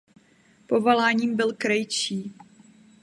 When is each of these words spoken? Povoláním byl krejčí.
Povoláním 0.67 1.35
byl 1.35 1.53
krejčí. 1.53 2.33